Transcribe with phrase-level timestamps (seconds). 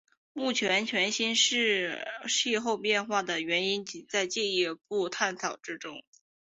[0.33, 6.01] 目前全新世气候变化的原因仍在进一步探讨之中。